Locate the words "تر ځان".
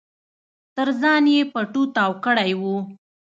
0.75-1.23